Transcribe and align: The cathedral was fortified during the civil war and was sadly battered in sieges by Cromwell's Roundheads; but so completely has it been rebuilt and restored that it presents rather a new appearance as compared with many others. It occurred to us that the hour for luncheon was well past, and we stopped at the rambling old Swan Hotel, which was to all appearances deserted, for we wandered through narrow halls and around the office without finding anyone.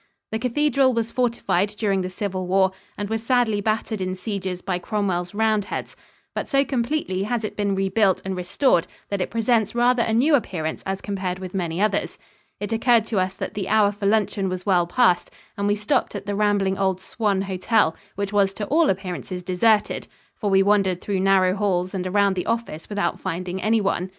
The 0.31 0.39
cathedral 0.39 0.95
was 0.95 1.11
fortified 1.11 1.69
during 1.77 2.01
the 2.01 2.09
civil 2.09 2.47
war 2.47 2.71
and 2.97 3.07
was 3.07 3.21
sadly 3.21 3.61
battered 3.61 4.01
in 4.01 4.15
sieges 4.15 4.59
by 4.63 4.79
Cromwell's 4.79 5.35
Roundheads; 5.35 5.95
but 6.33 6.49
so 6.49 6.65
completely 6.65 7.21
has 7.25 7.43
it 7.43 7.55
been 7.55 7.75
rebuilt 7.75 8.19
and 8.25 8.35
restored 8.35 8.87
that 9.09 9.21
it 9.21 9.29
presents 9.29 9.75
rather 9.75 10.01
a 10.01 10.11
new 10.11 10.33
appearance 10.33 10.81
as 10.87 11.01
compared 11.01 11.37
with 11.37 11.53
many 11.53 11.79
others. 11.79 12.17
It 12.59 12.73
occurred 12.73 13.05
to 13.07 13.19
us 13.19 13.35
that 13.35 13.53
the 13.53 13.69
hour 13.69 13.91
for 13.91 14.07
luncheon 14.07 14.49
was 14.49 14.65
well 14.65 14.87
past, 14.87 15.29
and 15.55 15.67
we 15.67 15.75
stopped 15.75 16.15
at 16.15 16.25
the 16.25 16.33
rambling 16.33 16.79
old 16.79 16.99
Swan 16.99 17.43
Hotel, 17.43 17.95
which 18.15 18.33
was 18.33 18.53
to 18.55 18.65
all 18.69 18.89
appearances 18.89 19.43
deserted, 19.43 20.07
for 20.33 20.49
we 20.49 20.63
wandered 20.63 20.99
through 20.99 21.19
narrow 21.19 21.53
halls 21.53 21.93
and 21.93 22.07
around 22.07 22.33
the 22.35 22.47
office 22.47 22.89
without 22.89 23.19
finding 23.19 23.61
anyone. 23.61 24.09